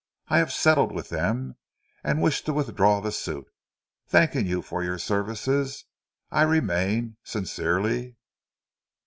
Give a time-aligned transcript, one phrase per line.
[0.29, 1.57] I have settled with them,
[2.03, 3.45] and wish to withdraw the suit.
[4.07, 5.85] Thanking you for your services,
[6.31, 8.15] I remain, sincerely."